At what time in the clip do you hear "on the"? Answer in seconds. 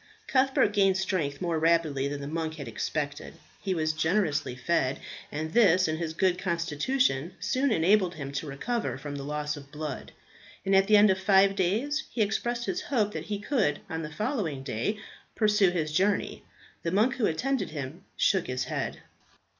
13.91-14.09